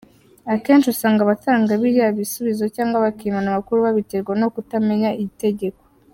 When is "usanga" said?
0.93-1.19